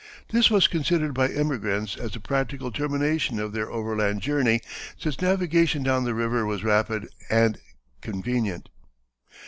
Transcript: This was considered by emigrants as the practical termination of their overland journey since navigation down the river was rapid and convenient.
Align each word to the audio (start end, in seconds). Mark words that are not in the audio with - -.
This 0.31 0.49
was 0.49 0.67
considered 0.67 1.13
by 1.13 1.29
emigrants 1.29 1.95
as 1.95 2.13
the 2.13 2.19
practical 2.19 2.71
termination 2.71 3.39
of 3.39 3.53
their 3.53 3.69
overland 3.69 4.21
journey 4.21 4.61
since 4.97 5.21
navigation 5.21 5.83
down 5.83 6.05
the 6.05 6.15
river 6.15 6.43
was 6.43 6.63
rapid 6.63 7.07
and 7.29 7.59
convenient. 8.01 8.69